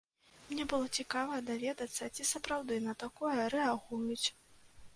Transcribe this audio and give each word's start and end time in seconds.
Мне 0.51 0.63
было 0.71 0.87
цікава 1.01 1.35
даведацца, 1.49 2.09
ці 2.15 2.27
сапраўды 2.31 2.81
на 2.89 2.97
такое 3.07 3.37
рэагуюць. 3.55 4.27